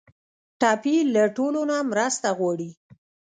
ټپي 0.59 0.95
له 1.13 1.23
ټولو 1.37 1.61
نه 1.69 1.77
مرسته 1.91 2.27
غواړي. 2.37 2.69